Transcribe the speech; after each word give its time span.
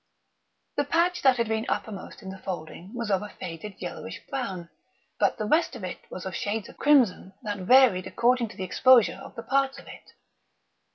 The 0.77 0.83
patch 0.83 1.21
that 1.21 1.37
had 1.37 1.47
been 1.47 1.67
uppermost 1.69 2.23
in 2.23 2.31
the 2.31 2.39
folding 2.39 2.91
was 2.95 3.11
of 3.11 3.21
a 3.21 3.29
faded 3.29 3.75
yellowish 3.79 4.19
brown; 4.31 4.69
but 5.19 5.37
the 5.37 5.45
rest 5.45 5.75
of 5.75 5.83
it 5.83 5.99
was 6.09 6.25
of 6.25 6.35
shades 6.35 6.67
of 6.69 6.77
crimson 6.77 7.33
that 7.43 7.59
varied 7.59 8.07
according 8.07 8.47
to 8.49 8.57
the 8.57 8.63
exposure 8.63 9.21
of 9.23 9.35
the 9.35 9.43
parts 9.43 9.77
of 9.77 9.85
it. 9.87 10.13